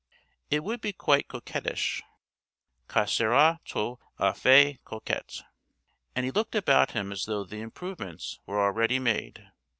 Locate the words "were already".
8.47-8.97